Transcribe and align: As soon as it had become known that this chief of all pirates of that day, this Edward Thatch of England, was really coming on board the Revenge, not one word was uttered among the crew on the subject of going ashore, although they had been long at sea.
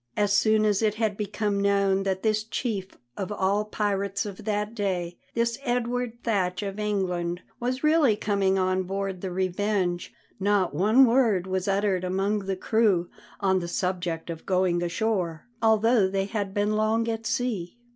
As 0.17 0.33
soon 0.33 0.65
as 0.65 0.81
it 0.81 0.95
had 0.95 1.15
become 1.15 1.61
known 1.61 2.01
that 2.01 2.23
this 2.23 2.43
chief 2.43 2.97
of 3.15 3.31
all 3.31 3.65
pirates 3.65 4.25
of 4.25 4.45
that 4.45 4.73
day, 4.73 5.19
this 5.35 5.59
Edward 5.61 6.23
Thatch 6.23 6.63
of 6.63 6.79
England, 6.79 7.43
was 7.59 7.83
really 7.83 8.15
coming 8.15 8.57
on 8.57 8.81
board 8.81 9.21
the 9.21 9.29
Revenge, 9.29 10.11
not 10.39 10.73
one 10.73 11.05
word 11.05 11.45
was 11.45 11.67
uttered 11.67 12.03
among 12.03 12.47
the 12.47 12.55
crew 12.57 13.11
on 13.41 13.59
the 13.59 13.67
subject 13.67 14.31
of 14.31 14.47
going 14.47 14.81
ashore, 14.81 15.45
although 15.61 16.07
they 16.07 16.25
had 16.25 16.51
been 16.51 16.75
long 16.75 17.07
at 17.07 17.27
sea. 17.27 17.77